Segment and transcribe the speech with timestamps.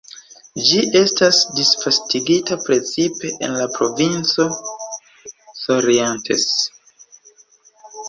[0.69, 1.29] Ĝi esta
[1.59, 4.49] disvastigita precipe en la provinco
[5.63, 6.53] Corrientes.